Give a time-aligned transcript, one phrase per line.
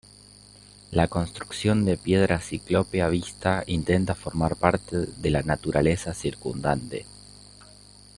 [0.89, 7.05] La construcción de piedra ciclópea vista intenta formar parte de la naturaleza circundante.